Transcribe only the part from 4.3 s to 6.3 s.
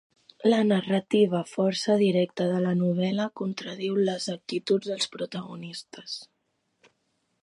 actituds dels protagonistes.